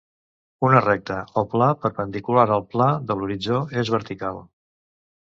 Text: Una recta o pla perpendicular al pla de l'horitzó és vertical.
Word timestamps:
Una 0.67 0.79
recta 0.83 1.17
o 1.41 1.43
pla 1.51 1.67
perpendicular 1.83 2.45
al 2.55 2.65
pla 2.71 2.87
de 3.11 3.17
l'horitzó 3.19 3.59
és 3.83 3.93
vertical. 3.97 4.41